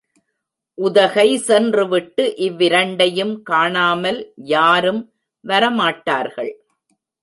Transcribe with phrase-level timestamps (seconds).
[0.77, 4.19] உதகை சென்றுவிட்டு இவ்விரண்டையும் காணாமல்
[4.55, 5.01] யாரும்
[5.43, 6.53] வரமாட்டார்கள்.